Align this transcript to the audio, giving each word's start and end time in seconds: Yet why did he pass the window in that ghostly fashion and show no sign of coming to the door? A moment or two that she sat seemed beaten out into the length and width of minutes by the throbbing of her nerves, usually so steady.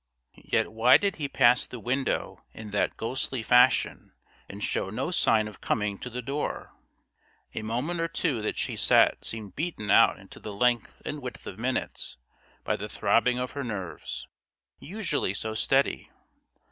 Yet 0.45 0.71
why 0.73 0.97
did 0.97 1.17
he 1.17 1.27
pass 1.29 1.67
the 1.67 1.79
window 1.79 2.43
in 2.55 2.71
that 2.71 2.97
ghostly 2.97 3.43
fashion 3.43 4.13
and 4.49 4.63
show 4.63 4.89
no 4.89 5.11
sign 5.11 5.47
of 5.47 5.61
coming 5.61 5.99
to 5.99 6.09
the 6.09 6.23
door? 6.23 6.73
A 7.53 7.61
moment 7.61 8.01
or 8.01 8.07
two 8.07 8.41
that 8.41 8.57
she 8.57 8.75
sat 8.75 9.23
seemed 9.23 9.55
beaten 9.55 9.91
out 9.91 10.17
into 10.17 10.39
the 10.39 10.53
length 10.55 11.03
and 11.05 11.21
width 11.21 11.45
of 11.45 11.59
minutes 11.59 12.17
by 12.63 12.75
the 12.75 12.89
throbbing 12.89 13.37
of 13.37 13.51
her 13.51 13.63
nerves, 13.63 14.27
usually 14.79 15.35
so 15.35 15.53
steady. 15.53 16.09